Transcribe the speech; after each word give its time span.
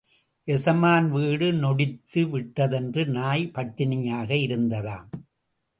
எசமான் 0.47 1.09
வீடு 1.09 1.53
நொடித்து 1.53 2.21
விட்டதென்று 2.29 3.05
நாய் 3.09 3.51
பட்டினியாக 3.53 4.33
இருந்ததாம். 4.47 5.09